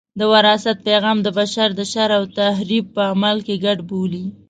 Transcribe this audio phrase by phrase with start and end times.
[0.19, 4.25] د وراثت پیغام د بشر د شر او تخریب په عمل کې ګډ بولي.